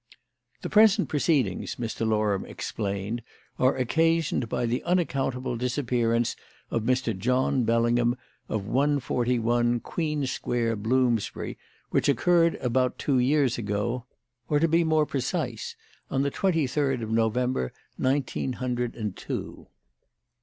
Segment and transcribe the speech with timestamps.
[0.63, 2.07] "The present proceedings," Mr.
[2.09, 3.21] Loram explained,
[3.59, 6.35] "are occasioned by the unaccountable disappearance
[6.71, 7.15] of Mr.
[7.15, 8.17] John Bellingham,
[8.49, 11.55] of 141 Queen Square, Bloomsbury,
[11.91, 14.07] which occurred about two years ago,
[14.49, 15.75] or, to be more precise,
[16.09, 19.67] on the twenty third of November, nineteen hundred and two.